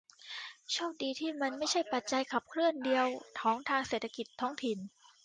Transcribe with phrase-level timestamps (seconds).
[0.71, 3.07] โชคดีที่มันไม่ใช่ปัจจัยขับเคลื่อนเดียว
[3.39, 3.57] ของ
[3.87, 4.77] เศรษฐกิจท้องถิ่น